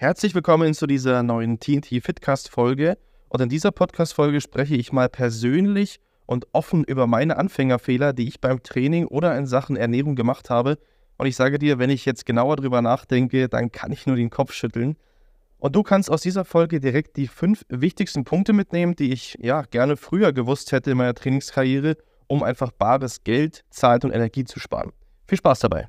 [0.00, 2.96] Herzlich willkommen zu dieser neuen TNT Fitcast Folge.
[3.28, 8.26] Und in dieser Podcast Folge spreche ich mal persönlich und offen über meine Anfängerfehler, die
[8.26, 10.78] ich beim Training oder in Sachen Ernährung gemacht habe.
[11.18, 14.30] Und ich sage dir, wenn ich jetzt genauer drüber nachdenke, dann kann ich nur den
[14.30, 14.96] Kopf schütteln.
[15.58, 19.60] Und du kannst aus dieser Folge direkt die fünf wichtigsten Punkte mitnehmen, die ich ja
[19.60, 24.60] gerne früher gewusst hätte in meiner Trainingskarriere, um einfach bares Geld, Zeit und Energie zu
[24.60, 24.92] sparen.
[25.26, 25.88] Viel Spaß dabei.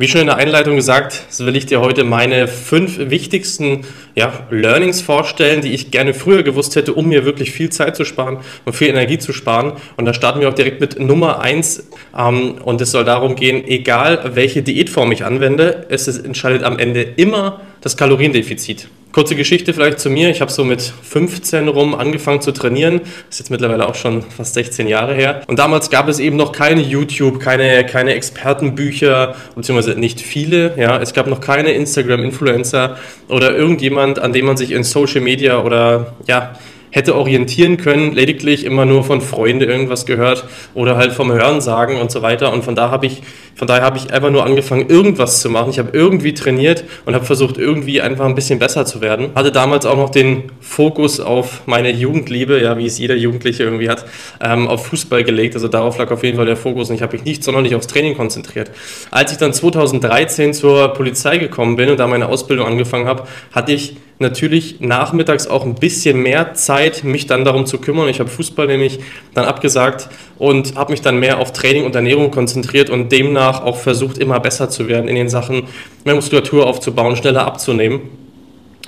[0.00, 3.84] Wie schon in der Einleitung gesagt, so will ich dir heute meine fünf wichtigsten
[4.14, 8.04] ja, Learnings vorstellen, die ich gerne früher gewusst hätte, um mir wirklich viel Zeit zu
[8.04, 9.72] sparen und viel Energie zu sparen.
[9.96, 11.88] Und da starten wir auch direkt mit Nummer eins.
[12.16, 17.02] Ähm, und es soll darum gehen, egal welche Diätform ich anwende, es entscheidet am Ende
[17.02, 18.86] immer das Kaloriendefizit.
[19.18, 20.30] Kurze Geschichte vielleicht zu mir.
[20.30, 23.00] Ich habe so mit 15 rum angefangen zu trainieren.
[23.28, 25.42] Ist jetzt mittlerweile auch schon fast 16 Jahre her.
[25.48, 30.78] Und damals gab es eben noch keine YouTube, keine, keine Expertenbücher, beziehungsweise nicht viele.
[30.78, 32.96] Ja, es gab noch keine Instagram-Influencer
[33.28, 36.54] oder irgendjemand, an dem man sich in Social Media oder ja,
[36.90, 40.44] hätte orientieren können, lediglich immer nur von Freunden irgendwas gehört
[40.74, 42.52] oder halt vom Hörensagen und so weiter.
[42.52, 43.22] Und von da habe ich,
[43.54, 45.70] von daher habe ich einfach nur angefangen, irgendwas zu machen.
[45.70, 49.30] Ich habe irgendwie trainiert und habe versucht, irgendwie einfach ein bisschen besser zu werden.
[49.34, 53.88] Hatte damals auch noch den Fokus auf meine Jugendliebe, ja, wie es jeder Jugendliche irgendwie
[53.88, 54.06] hat,
[54.40, 55.54] ähm, auf Fußball gelegt.
[55.54, 57.86] Also darauf lag auf jeden Fall der Fokus und ich habe mich nicht sonderlich aufs
[57.86, 58.70] Training konzentriert.
[59.10, 63.72] Als ich dann 2013 zur Polizei gekommen bin und da meine Ausbildung angefangen habe, hatte
[63.72, 68.08] ich natürlich nachmittags auch ein bisschen mehr Zeit, mich dann darum zu kümmern.
[68.08, 68.98] Ich habe Fußball nämlich
[69.34, 73.76] dann abgesagt und habe mich dann mehr auf Training und Ernährung konzentriert und demnach auch
[73.76, 75.64] versucht, immer besser zu werden in den Sachen,
[76.04, 78.00] mehr Muskulatur aufzubauen, schneller abzunehmen.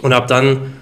[0.03, 0.80] Und habe dann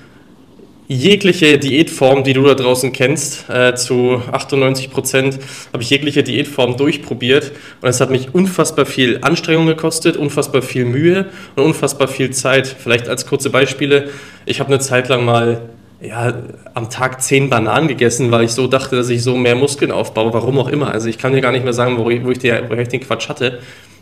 [0.89, 5.39] jegliche Diätform, die du da draußen kennst, äh, zu 98 Prozent
[5.73, 10.87] habe ich jegliche Diätform durchprobiert und es hat mich unfassbar viel Anstrengung gekostet, unfassbar viel
[10.87, 11.27] Mühe
[11.57, 12.67] und unfassbar viel Zeit.
[12.67, 14.09] Vielleicht als kurze Beispiele,
[14.47, 15.61] ich habe eine Zeit lang mal
[16.01, 16.33] ja,
[16.73, 20.33] am Tag zehn Bananen gegessen, weil ich so dachte, dass ich so mehr Muskeln aufbaue,
[20.33, 20.91] warum auch immer.
[20.93, 22.89] Also ich kann dir gar nicht mehr sagen, wo ich, wo ich, die, wo ich
[22.89, 23.59] den Quatsch hatte.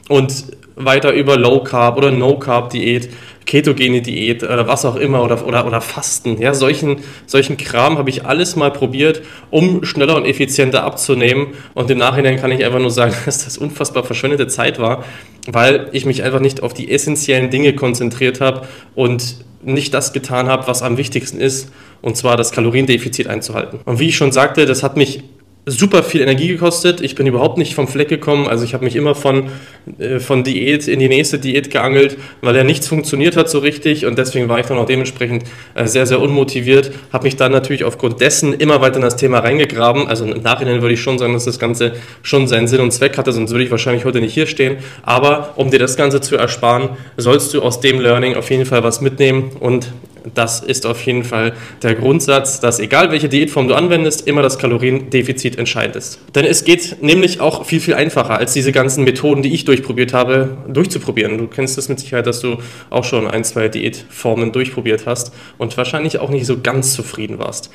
[0.09, 0.45] Und
[0.77, 3.09] weiter über Low Carb oder No Carb Diät
[3.47, 6.41] ketogene Diät oder was auch immer oder, oder, oder Fasten.
[6.41, 11.49] Ja, solchen, solchen Kram habe ich alles mal probiert, um schneller und effizienter abzunehmen.
[11.73, 15.05] Und im Nachhinein kann ich einfach nur sagen, dass das unfassbar verschwendete Zeit war,
[15.47, 20.49] weil ich mich einfach nicht auf die essentiellen Dinge konzentriert habe und nicht das getan
[20.49, 21.71] habe, was am wichtigsten ist,
[22.03, 23.81] und zwar das Kaloriendefizit einzuhalten.
[23.85, 25.25] Und wie ich schon sagte, das hat mich
[25.69, 27.01] super viel Energie gekostet.
[27.01, 28.47] Ich bin überhaupt nicht vom Fleck gekommen.
[28.47, 29.51] Also ich habe mich immer von,
[29.99, 34.07] äh, von Diät in die nächste Diät geangelt, weil ja nichts funktioniert hat so richtig
[34.07, 35.43] und deswegen war ich dann auch dementsprechend
[35.75, 36.93] äh, sehr, sehr unmotiviert.
[37.13, 40.07] Habe mich dann natürlich aufgrund dessen immer weiter in das Thema reingegraben.
[40.07, 43.19] Also im Nachhinein würde ich schon sagen, dass das Ganze schon seinen Sinn und Zweck
[43.19, 44.77] hatte, sonst würde ich wahrscheinlich heute nicht hier stehen.
[45.03, 48.85] Aber um dir das Ganze zu ersparen, sollst du aus dem Learning auf jeden Fall
[48.85, 49.89] was mitnehmen und
[50.35, 54.59] das ist auf jeden Fall der Grundsatz, dass egal welche Diätform du anwendest, immer das
[54.59, 56.19] Kaloriendefizit entscheidend ist.
[56.35, 60.13] Denn es geht nämlich auch viel, viel einfacher, als diese ganzen Methoden, die ich durchprobiert
[60.13, 61.39] habe, durchzuprobieren.
[61.39, 62.59] Du kennst es mit Sicherheit, dass du
[62.91, 67.71] auch schon ein, zwei Diätformen durchprobiert hast und wahrscheinlich auch nicht so ganz zufrieden warst.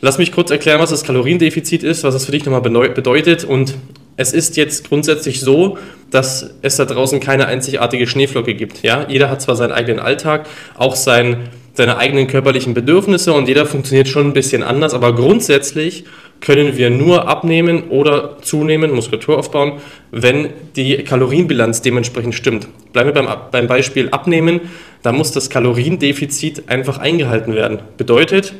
[0.00, 3.74] Lass mich kurz erklären, was das Kaloriendefizit ist, was es für dich nochmal bedeutet und
[4.18, 5.78] es ist jetzt grundsätzlich so,
[6.10, 8.82] dass es da draußen keine einzigartige Schneeflocke gibt.
[8.82, 9.06] Ja?
[9.08, 10.46] Jeder hat zwar seinen eigenen Alltag,
[10.76, 11.48] auch sein
[11.78, 16.04] seine eigenen körperlichen Bedürfnisse und jeder funktioniert schon ein bisschen anders, aber grundsätzlich
[16.40, 19.74] können wir nur abnehmen oder zunehmen, Muskulatur aufbauen,
[20.10, 22.66] wenn die Kalorienbilanz dementsprechend stimmt.
[22.92, 24.62] Bleiben wir beim, beim Beispiel Abnehmen,
[25.04, 27.78] da muss das Kaloriendefizit einfach eingehalten werden.
[27.96, 28.54] Bedeutet,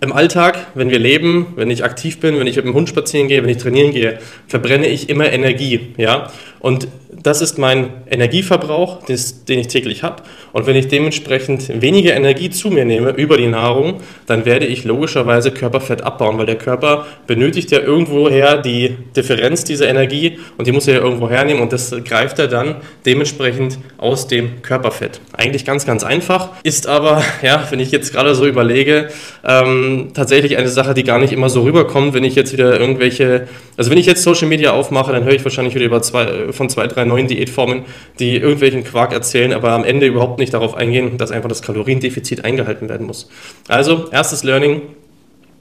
[0.00, 3.28] im Alltag, wenn wir leben, wenn ich aktiv bin, wenn ich mit dem Hund spazieren
[3.28, 6.30] gehe, wenn ich trainieren gehe, verbrenne ich immer Energie, ja.
[6.60, 10.22] Und das ist mein Energieverbrauch, den ich täglich habe.
[10.52, 14.84] Und wenn ich dementsprechend weniger Energie zu mir nehme über die Nahrung, dann werde ich
[14.84, 20.72] logischerweise Körperfett abbauen, weil der Körper benötigt ja irgendwoher die Differenz dieser Energie und die
[20.72, 22.76] muss er ja irgendwo hernehmen und das greift er dann
[23.06, 25.20] dementsprechend aus dem Körperfett.
[25.32, 29.08] Eigentlich ganz, ganz einfach, ist aber, ja, wenn ich jetzt gerade so überlege,
[29.46, 33.48] ähm, tatsächlich eine Sache, die gar nicht immer so rüberkommt, wenn ich jetzt wieder irgendwelche,
[33.78, 36.68] also wenn ich jetzt Social Media aufmache, dann höre ich wahrscheinlich wieder über zwei, von
[36.68, 37.84] zwei, drei drei neuen Diätformen,
[38.18, 42.44] die irgendwelchen Quark erzählen, aber am Ende überhaupt nicht darauf eingehen, dass einfach das Kaloriendefizit
[42.44, 43.28] eingehalten werden muss.
[43.68, 44.82] Also, erstes Learning,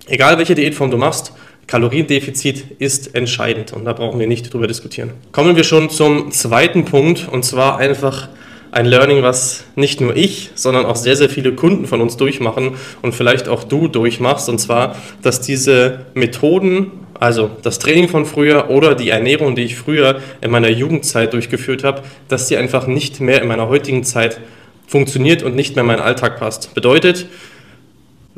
[0.07, 1.33] egal welche Diätform du machst,
[1.67, 5.11] Kaloriendefizit ist entscheidend und da brauchen wir nicht drüber diskutieren.
[5.33, 8.29] Kommen wir schon zum zweiten Punkt und zwar einfach
[8.71, 12.75] ein Learning, was nicht nur ich, sondern auch sehr, sehr viele Kunden von uns durchmachen
[13.01, 14.49] und vielleicht auch du durchmachst.
[14.49, 19.75] Und zwar, dass diese Methoden, also das Training von früher oder die Ernährung, die ich
[19.75, 24.39] früher in meiner Jugendzeit durchgeführt habe, dass die einfach nicht mehr in meiner heutigen Zeit
[24.87, 26.73] funktioniert und nicht mehr in meinen Alltag passt.
[26.73, 27.27] Bedeutet,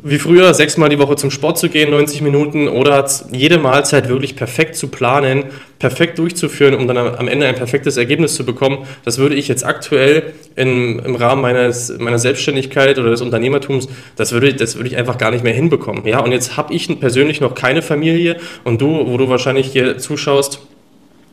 [0.02, 4.36] wie früher sechsmal die Woche zum Sport zu gehen, 90 Minuten oder jede Mahlzeit wirklich
[4.36, 5.44] perfekt zu planen,
[5.78, 9.64] perfekt durchzuführen, um dann am Ende ein perfektes Ergebnis zu bekommen, das würde ich jetzt
[9.64, 14.96] aktuell in, im Rahmen meines, meiner Selbstständigkeit oder des Unternehmertums, das würde, das würde ich
[14.96, 16.06] einfach gar nicht mehr hinbekommen.
[16.06, 19.98] Ja, und jetzt habe ich persönlich noch keine Familie und du, wo du wahrscheinlich hier
[19.98, 20.60] zuschaust,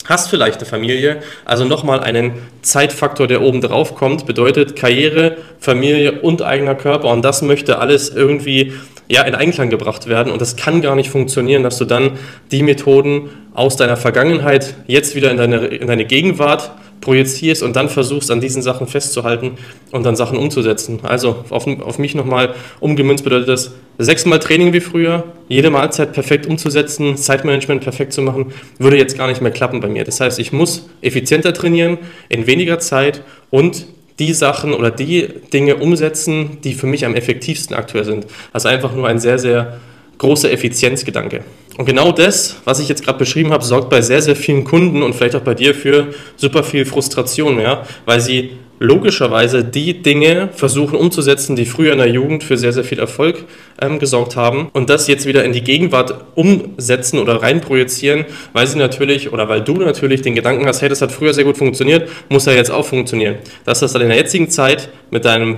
[0.08, 6.22] hast vielleicht eine Familie, also nochmal einen Zeitfaktor, der oben drauf kommt, bedeutet Karriere, Familie
[6.22, 7.10] und eigener Körper.
[7.10, 8.74] Und das möchte alles irgendwie
[9.10, 10.32] ja, in Einklang gebracht werden.
[10.32, 12.18] Und das kann gar nicht funktionieren, dass du dann
[12.52, 16.72] die Methoden aus deiner Vergangenheit jetzt wieder in deine, in deine Gegenwart
[17.02, 19.52] projizierst und dann versuchst, an diesen Sachen festzuhalten
[19.92, 21.00] und dann Sachen umzusetzen.
[21.04, 26.46] Also auf, auf mich nochmal umgemünzt bedeutet das sechsmal Training wie früher, jede Mahlzeit perfekt
[26.48, 28.48] umzusetzen, Zeitmanagement perfekt zu machen,
[28.78, 30.04] würde jetzt gar nicht mehr klappen bei mir.
[30.04, 31.98] Das heißt, ich muss effizienter trainieren,
[32.30, 33.88] in weniger Zeit und
[34.20, 38.26] die Sachen oder die Dinge umsetzen, die für mich am effektivsten aktuell sind.
[38.52, 39.80] Also einfach nur ein sehr, sehr
[40.18, 41.44] großer Effizienzgedanke.
[41.78, 45.04] Und genau das, was ich jetzt gerade beschrieben habe, sorgt bei sehr, sehr vielen Kunden
[45.04, 50.50] und vielleicht auch bei dir für super viel Frustration, ja, weil sie logischerweise die Dinge
[50.54, 53.46] versuchen umzusetzen, die früher in der Jugend für sehr, sehr viel Erfolg
[53.82, 58.78] ähm, gesorgt haben und das jetzt wieder in die Gegenwart umsetzen oder reinprojizieren, weil sie
[58.78, 62.10] natürlich oder weil du natürlich den Gedanken hast, hey, das hat früher sehr gut funktioniert,
[62.30, 63.36] muss ja jetzt auch funktionieren.
[63.66, 65.58] Dass das dann in der jetzigen Zeit mit deinem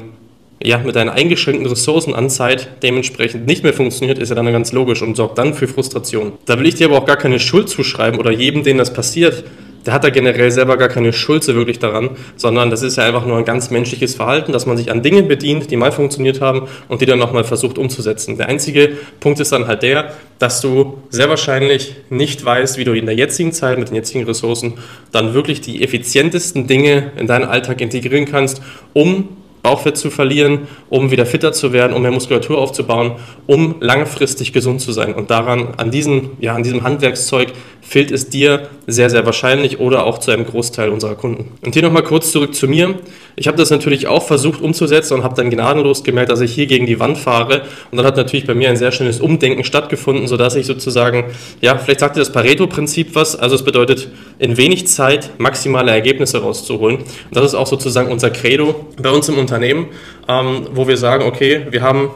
[0.61, 4.71] ja, mit deinen eingeschränkten Ressourcen an Zeit dementsprechend nicht mehr funktioniert, ist ja dann ganz
[4.71, 6.33] logisch und sorgt dann für Frustration.
[6.45, 9.45] Da will ich dir aber auch gar keine Schuld zuschreiben oder jedem, dem das passiert,
[9.85, 13.05] der hat da generell selber gar keine Schuld so wirklich daran, sondern das ist ja
[13.05, 16.41] einfach nur ein ganz menschliches Verhalten, dass man sich an Dingen bedient, die mal funktioniert
[16.41, 18.37] haben und die dann nochmal versucht umzusetzen.
[18.37, 22.93] Der einzige Punkt ist dann halt der, dass du sehr wahrscheinlich nicht weißt, wie du
[22.93, 24.73] in der jetzigen Zeit mit den jetzigen Ressourcen
[25.11, 28.61] dann wirklich die effizientesten Dinge in deinen Alltag integrieren kannst,
[28.93, 29.29] um
[29.61, 33.13] Bauchfett zu verlieren, um wieder fitter zu werden, um mehr Muskulatur aufzubauen,
[33.45, 35.13] um langfristig gesund zu sein.
[35.13, 37.53] Und daran, an diesem, ja, an diesem Handwerkszeug
[37.89, 41.53] fehlt es dir sehr, sehr wahrscheinlich oder auch zu einem Großteil unserer Kunden.
[41.65, 42.99] Und hier nochmal kurz zurück zu mir.
[43.35, 46.67] Ich habe das natürlich auch versucht umzusetzen und habe dann gnadenlos gemerkt, dass ich hier
[46.67, 47.63] gegen die Wand fahre.
[47.89, 51.25] Und dann hat natürlich bei mir ein sehr schönes Umdenken stattgefunden, sodass ich sozusagen,
[51.61, 53.35] ja, vielleicht sagt ihr das Pareto-Prinzip was.
[53.35, 56.97] Also es bedeutet, in wenig Zeit maximale Ergebnisse rauszuholen.
[56.97, 59.87] Und das ist auch sozusagen unser Credo bei uns im Unternehmen,
[60.27, 62.11] ähm, wo wir sagen, okay, wir haben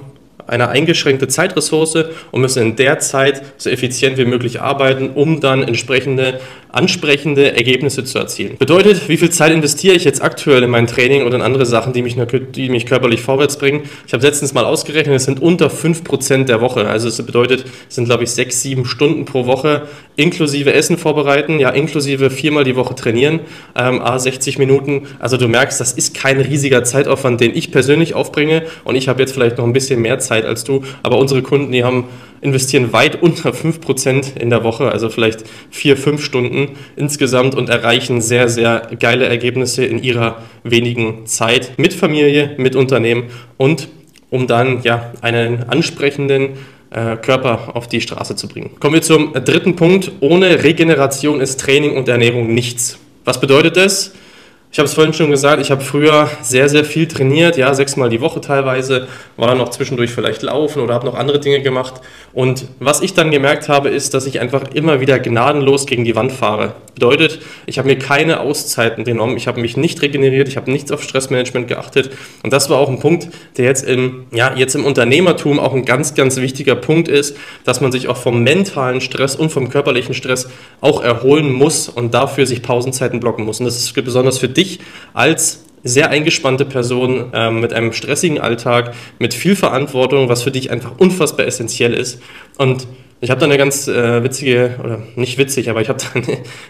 [0.47, 5.63] eine eingeschränkte Zeitressource und müssen in der Zeit so effizient wie möglich arbeiten, um dann
[5.63, 6.39] entsprechende
[6.73, 8.57] ansprechende Ergebnisse zu erzielen.
[8.57, 11.93] Bedeutet, wie viel Zeit investiere ich jetzt aktuell in mein Training oder in andere Sachen,
[11.93, 12.17] die mich,
[12.55, 13.83] die mich körperlich vorwärts bringen?
[14.07, 16.87] Ich habe letztens mal ausgerechnet, es sind unter 5% der Woche.
[16.87, 19.83] Also es bedeutet, es sind glaube ich 6, 7 Stunden pro Woche
[20.15, 23.41] inklusive Essen vorbereiten, ja inklusive viermal die Woche trainieren,
[23.75, 25.07] ähm, a 60 Minuten.
[25.19, 29.21] Also du merkst, das ist kein riesiger Zeitaufwand, den ich persönlich aufbringe und ich habe
[29.21, 32.05] jetzt vielleicht noch ein bisschen mehr Zeit als du, aber unsere Kunden, die haben
[32.41, 38.19] investieren weit unter 5% in der Woche, also vielleicht 4, 5 Stunden insgesamt und erreichen
[38.19, 43.25] sehr, sehr geile Ergebnisse in ihrer wenigen Zeit mit Familie, mit Unternehmen
[43.57, 43.87] und
[44.29, 46.49] um dann ja einen ansprechenden
[46.89, 48.71] äh, Körper auf die Straße zu bringen.
[48.79, 50.11] Kommen wir zum dritten Punkt.
[50.19, 52.97] Ohne Regeneration ist Training und Ernährung nichts.
[53.25, 54.13] Was bedeutet das?
[54.73, 58.09] Ich habe es vorhin schon gesagt, ich habe früher sehr, sehr viel trainiert, ja, sechsmal
[58.09, 62.01] die Woche teilweise, war dann noch zwischendurch vielleicht laufen oder habe noch andere Dinge gemacht.
[62.33, 66.15] Und was ich dann gemerkt habe, ist, dass ich einfach immer wieder gnadenlos gegen die
[66.15, 66.73] Wand fahre.
[66.95, 70.91] Bedeutet, ich habe mir keine Auszeiten genommen, ich habe mich nicht regeneriert, ich habe nichts
[70.91, 72.09] auf Stressmanagement geachtet.
[72.41, 73.27] Und das war auch ein Punkt,
[73.57, 77.79] der jetzt im, ja, jetzt im Unternehmertum auch ein ganz, ganz wichtiger Punkt ist, dass
[77.79, 80.49] man sich auch vom mentalen Stress und vom körperlichen Stress
[80.81, 83.59] auch erholen muss und dafür sich Pausenzeiten blocken muss.
[83.59, 84.79] Und das ist besonders für dich dich
[85.13, 90.71] als sehr eingespannte Person äh, mit einem stressigen Alltag, mit viel Verantwortung, was für dich
[90.71, 92.21] einfach unfassbar essentiell ist.
[92.57, 92.87] Und
[93.19, 96.21] ich habe da eine ganz äh, witzige, oder nicht witzig, aber ich habe da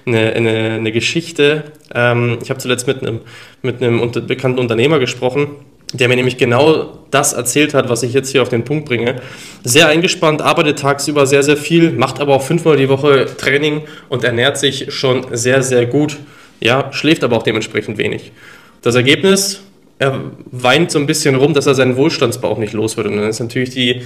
[0.05, 1.63] eine, eine, eine, Geschichte.
[1.93, 3.21] Ähm, ich habe zuletzt mit einem,
[3.61, 5.47] mit einem unter, bekannten Unternehmer gesprochen,
[5.93, 9.17] der mir nämlich genau das erzählt hat, was ich jetzt hier auf den Punkt bringe.
[9.63, 14.23] Sehr eingespannt, arbeitet tagsüber sehr, sehr viel, macht aber auch fünfmal die Woche Training und
[14.23, 16.17] ernährt sich schon sehr, sehr gut
[16.59, 18.31] ja, schläft aber auch dementsprechend wenig.
[18.81, 19.61] Das Ergebnis,
[19.99, 20.19] er
[20.51, 23.07] weint so ein bisschen rum, dass er seinen Wohlstandsbauch nicht los wird.
[23.07, 24.01] Und dann ist natürlich die,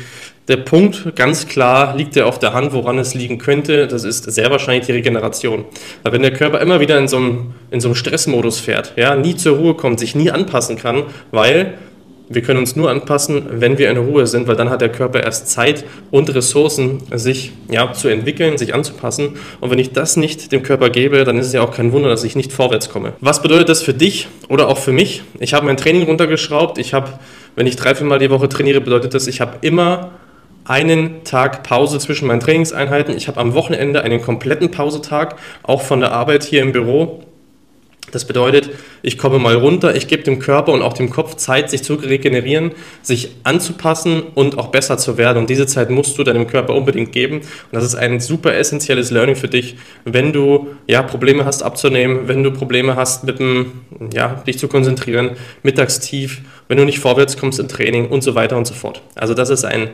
[0.47, 3.87] der Punkt ganz klar, liegt ja auf der Hand, woran es liegen könnte.
[3.87, 5.65] Das ist sehr wahrscheinlich die Regeneration.
[6.03, 9.15] Weil wenn der Körper immer wieder in so einem, in so einem Stressmodus fährt, ja,
[9.15, 11.73] nie zur Ruhe kommt, sich nie anpassen kann, weil
[12.29, 15.23] wir können uns nur anpassen, wenn wir in Ruhe sind, weil dann hat der Körper
[15.23, 19.37] erst Zeit und Ressourcen, sich ja, zu entwickeln, sich anzupassen.
[19.61, 22.09] Und wenn ich das nicht dem Körper gebe, dann ist es ja auch kein Wunder,
[22.09, 23.13] dass ich nicht vorwärts komme.
[23.21, 25.23] Was bedeutet das für dich oder auch für mich?
[25.39, 26.77] Ich habe mein Training runtergeschraubt.
[26.77, 27.13] Ich habe,
[27.55, 30.11] wenn ich drei, vier Mal die Woche trainiere, bedeutet das, ich habe immer
[30.65, 33.15] einen Tag Pause zwischen meinen Trainingseinheiten.
[33.15, 37.23] Ich habe am Wochenende einen kompletten Pausetag, auch von der Arbeit hier im Büro.
[38.11, 38.69] Das bedeutet,
[39.01, 41.95] ich komme mal runter, ich gebe dem Körper und auch dem Kopf Zeit, sich zu
[41.95, 42.71] regenerieren,
[43.01, 45.39] sich anzupassen und auch besser zu werden.
[45.39, 47.37] Und diese Zeit musst du deinem Körper unbedingt geben.
[47.39, 52.29] Und das ist ein super essentielles Learning für dich, wenn du ja, Probleme hast abzunehmen,
[52.29, 53.73] wenn du Probleme hast, mit dem,
[54.13, 55.31] ja, dich zu konzentrieren,
[55.63, 59.01] mittagstief, wenn du nicht vorwärts kommst im Training und so weiter und so fort.
[59.15, 59.89] Also das ist ein,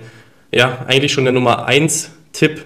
[0.51, 2.65] ja, eigentlich schon der Nummer 1 Tipp,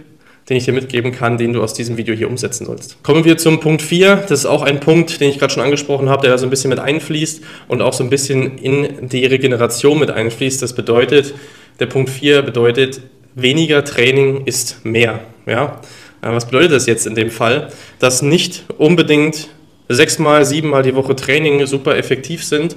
[0.49, 3.03] den ich dir mitgeben kann, den du aus diesem Video hier umsetzen sollst.
[3.03, 4.25] Kommen wir zum Punkt 4.
[4.27, 6.49] Das ist auch ein Punkt, den ich gerade schon angesprochen habe, der da so ein
[6.49, 10.61] bisschen mit einfließt und auch so ein bisschen in die Regeneration mit einfließt.
[10.61, 11.33] Das bedeutet,
[11.79, 13.01] der Punkt 4 bedeutet,
[13.35, 15.19] weniger Training ist mehr.
[15.45, 15.81] Ja?
[16.21, 17.69] Äh, was bedeutet das jetzt in dem Fall?
[17.99, 19.49] Dass nicht unbedingt
[19.89, 22.75] sechsmal, siebenmal die Woche Training super effektiv sind,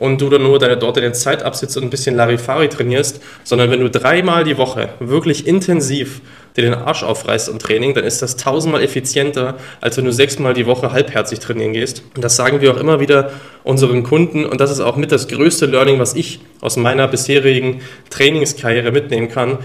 [0.00, 3.70] und du dann nur deine, dort deine Zeit absitzt und ein bisschen Larifari trainierst, sondern
[3.70, 6.22] wenn du dreimal die Woche wirklich intensiv
[6.60, 10.54] dir den Arsch aufreißt im Training, dann ist das tausendmal effizienter, als wenn du sechsmal
[10.54, 12.02] die Woche halbherzig trainieren gehst.
[12.14, 13.30] Und das sagen wir auch immer wieder
[13.64, 17.80] unseren Kunden und das ist auch mit das größte Learning, was ich aus meiner bisherigen
[18.10, 19.58] Trainingskarriere mitnehmen kann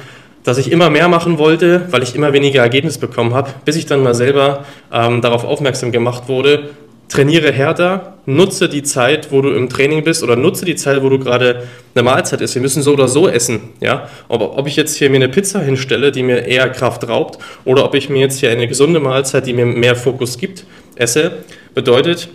[0.45, 3.87] dass ich immer mehr machen wollte, weil ich immer weniger Ergebnis bekommen habe, bis ich
[3.87, 6.69] dann mal selber ähm, darauf aufmerksam gemacht wurde,
[7.07, 11.09] trainiere härter, nutze die Zeit, wo du im Training bist oder nutze die Zeit, wo
[11.09, 12.55] du gerade eine Mahlzeit isst.
[12.55, 13.61] Wir müssen so oder so essen.
[13.79, 14.09] Ja?
[14.29, 17.85] Aber ob ich jetzt hier mir eine Pizza hinstelle, die mir eher Kraft raubt, oder
[17.85, 21.31] ob ich mir jetzt hier eine gesunde Mahlzeit, die mir mehr Fokus gibt, esse,
[21.73, 22.29] bedeutet,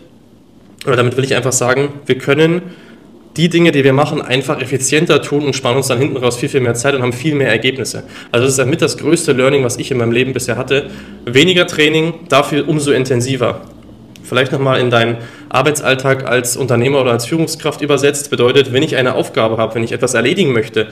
[0.87, 2.63] oder damit will ich einfach sagen, wir können
[3.37, 6.49] die Dinge, die wir machen, einfach effizienter tun und sparen uns dann hinten raus viel,
[6.49, 8.03] viel mehr Zeit und haben viel mehr Ergebnisse.
[8.33, 10.91] Also das ist damit das größte Learning, was ich in meinem Leben bisher hatte.
[11.27, 13.61] Weniger Training, dafür umso intensiver
[14.31, 15.19] vielleicht nochmal in deinen
[15.51, 19.93] Arbeitsalltag als Unternehmer oder als Führungskraft übersetzt, bedeutet, wenn ich eine Aufgabe habe, wenn ich
[19.93, 20.87] etwas erledigen möchte,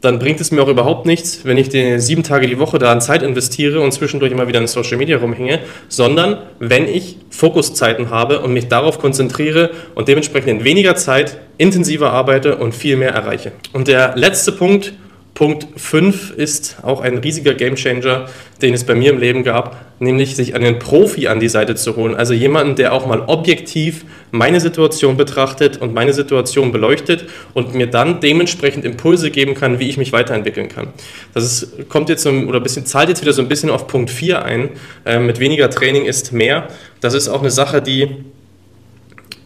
[0.00, 2.90] dann bringt es mir auch überhaupt nichts, wenn ich die sieben Tage die Woche da
[2.90, 8.10] an Zeit investiere und zwischendurch immer wieder in Social Media rumhänge, sondern wenn ich Fokuszeiten
[8.10, 13.12] habe und mich darauf konzentriere und dementsprechend in weniger Zeit intensiver arbeite und viel mehr
[13.12, 13.52] erreiche.
[13.72, 14.92] Und der letzte Punkt,
[15.34, 18.26] Punkt 5 ist auch ein riesiger Gamechanger,
[18.60, 21.96] den es bei mir im Leben gab, nämlich sich einen Profi an die Seite zu
[21.96, 22.14] holen.
[22.14, 27.86] Also jemanden, der auch mal objektiv meine Situation betrachtet und meine Situation beleuchtet und mir
[27.86, 30.88] dann dementsprechend Impulse geben kann, wie ich mich weiterentwickeln kann.
[31.32, 34.10] Das ist, kommt jetzt so, oder bisschen, zahlt jetzt wieder so ein bisschen auf Punkt
[34.10, 34.70] 4 ein.
[35.06, 36.68] Äh, mit weniger Training ist mehr.
[37.00, 38.24] Das ist auch eine Sache, die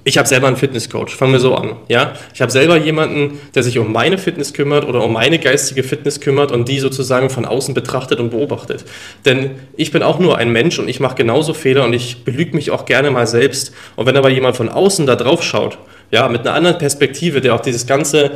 [0.07, 1.75] ich habe selber einen Fitnesscoach, fangen wir so an.
[1.89, 2.13] Ja?
[2.33, 6.21] Ich habe selber jemanden, der sich um meine Fitness kümmert oder um meine geistige Fitness
[6.21, 8.85] kümmert und die sozusagen von außen betrachtet und beobachtet.
[9.25, 12.55] Denn ich bin auch nur ein Mensch und ich mache genauso Fehler und ich belüge
[12.55, 13.73] mich auch gerne mal selbst.
[13.97, 15.77] Und wenn aber jemand von außen da drauf schaut,
[16.13, 18.31] ja, mit einer anderen Perspektive, der auch dieses ganze,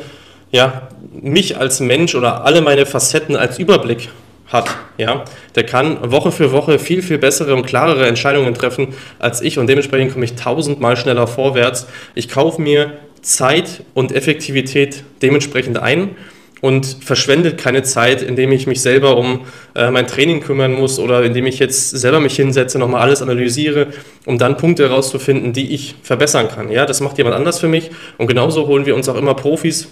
[0.50, 4.08] ja, mich als Mensch oder alle meine Facetten als Überblick
[4.50, 8.88] hat, ja, der kann Woche für Woche viel, viel bessere und klarere Entscheidungen treffen
[9.18, 11.86] als ich und dementsprechend komme ich tausendmal schneller vorwärts.
[12.14, 12.92] Ich kaufe mir
[13.22, 16.16] Zeit und Effektivität dementsprechend ein
[16.60, 21.22] und verschwendet keine Zeit, indem ich mich selber um äh, mein Training kümmern muss oder
[21.22, 23.88] indem ich jetzt selber mich hinsetze, nochmal alles analysiere,
[24.26, 26.70] um dann Punkte herauszufinden, die ich verbessern kann.
[26.70, 29.88] Ja, das macht jemand anders für mich und genauso holen wir uns auch immer Profis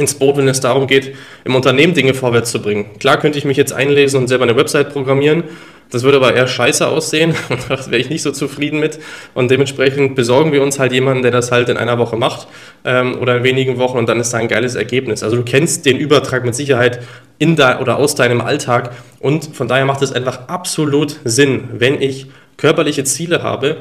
[0.00, 1.14] ins Boot, wenn es darum geht,
[1.44, 2.86] im Unternehmen Dinge vorwärts zu bringen.
[2.98, 5.44] Klar könnte ich mich jetzt einlesen und selber eine Website programmieren,
[5.90, 8.98] das würde aber eher scheiße aussehen und da wäre ich nicht so zufrieden mit.
[9.34, 12.46] Und dementsprechend besorgen wir uns halt jemanden, der das halt in einer Woche macht
[12.84, 15.22] ähm, oder in wenigen Wochen und dann ist da ein geiles Ergebnis.
[15.22, 17.00] Also du kennst den Übertrag mit Sicherheit
[17.38, 22.00] in da oder aus deinem Alltag und von daher macht es einfach absolut Sinn, wenn
[22.00, 22.26] ich
[22.56, 23.78] körperliche Ziele habe,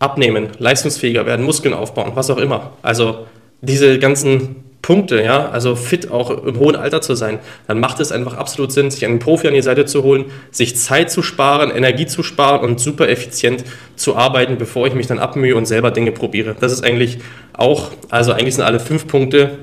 [0.00, 2.72] abnehmen, leistungsfähiger werden, Muskeln aufbauen, was auch immer.
[2.82, 3.26] Also
[3.60, 8.10] diese ganzen Punkte, ja, also fit auch im hohen Alter zu sein, dann macht es
[8.10, 11.70] einfach absolut Sinn, sich einen Profi an die Seite zu holen, sich Zeit zu sparen,
[11.70, 13.64] Energie zu sparen und super effizient
[13.96, 16.56] zu arbeiten, bevor ich mich dann abmühe und selber Dinge probiere.
[16.58, 17.18] Das ist eigentlich
[17.52, 19.58] auch, also eigentlich sind alle fünf Punkte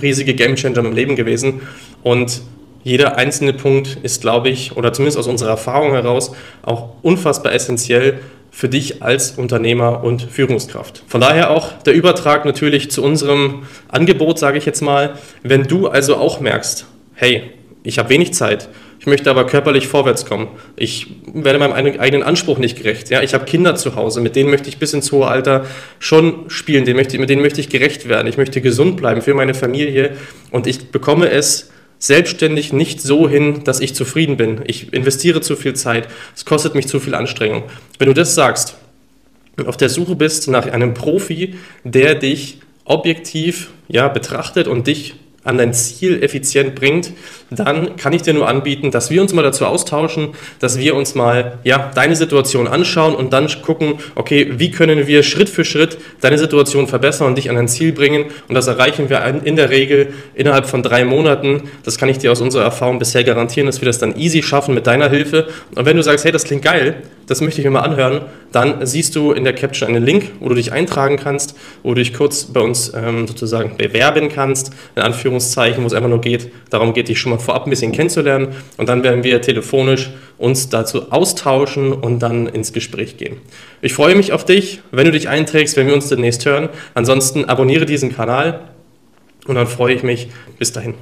[0.00, 1.62] riesige Gamechanger im Leben gewesen
[2.04, 2.40] und
[2.84, 6.30] jeder einzelne Punkt ist, glaube ich, oder zumindest aus unserer Erfahrung heraus,
[6.62, 8.20] auch unfassbar essentiell
[8.56, 11.02] für dich als Unternehmer und Führungskraft.
[11.08, 15.88] Von daher auch der Übertrag natürlich zu unserem Angebot, sage ich jetzt mal, wenn du
[15.88, 17.50] also auch merkst, hey,
[17.82, 20.48] ich habe wenig Zeit, ich möchte aber körperlich vorwärts kommen.
[20.74, 23.10] Ich werde meinem eigenen Anspruch nicht gerecht.
[23.10, 25.66] Ja, ich habe Kinder zu Hause, mit denen möchte ich bis ins hohe Alter
[25.98, 28.26] schon spielen, mit denen möchte ich gerecht werden.
[28.26, 30.16] Ich möchte gesund bleiben für meine Familie
[30.50, 34.60] und ich bekomme es selbstständig nicht so hin, dass ich zufrieden bin.
[34.66, 37.64] Ich investiere zu viel Zeit, es kostet mich zu viel Anstrengung.
[37.98, 38.76] Wenn du das sagst
[39.56, 45.14] und auf der Suche bist nach einem Profi, der dich objektiv ja, betrachtet und dich
[45.46, 47.12] an dein Ziel effizient bringt,
[47.50, 51.14] dann kann ich dir nur anbieten, dass wir uns mal dazu austauschen, dass wir uns
[51.14, 55.98] mal ja, deine Situation anschauen und dann gucken, okay, wie können wir Schritt für Schritt
[56.20, 58.26] deine Situation verbessern und dich an dein Ziel bringen.
[58.48, 61.62] Und das erreichen wir in der Regel innerhalb von drei Monaten.
[61.84, 64.74] Das kann ich dir aus unserer Erfahrung bisher garantieren, dass wir das dann easy schaffen
[64.74, 65.46] mit deiner Hilfe.
[65.74, 68.22] Und wenn du sagst, hey, das klingt geil, das möchte ich mir mal anhören,
[68.52, 71.96] dann siehst du in der Caption einen Link, wo du dich eintragen kannst, wo du
[71.96, 75.02] dich kurz bei uns ähm, sozusagen bewerben kannst, in
[75.36, 78.48] Anführungszeichen, wo es einfach nur geht, darum geht, dich schon mal vorab ein bisschen kennenzulernen
[78.76, 83.36] und dann werden wir telefonisch uns dazu austauschen und dann ins Gespräch gehen.
[83.82, 86.68] Ich freue mich auf dich, wenn du dich einträgst, wenn wir uns demnächst hören.
[86.94, 88.60] Ansonsten abonniere diesen Kanal
[89.46, 90.28] und dann freue ich mich.
[90.58, 90.94] Bis dahin.